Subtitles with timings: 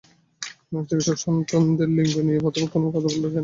[0.71, 3.39] না, চিকিৎসক সন্তানের লিঙ্গ নিয়ে প্রথমেই কোনো কথা বলতে চাইলেন না।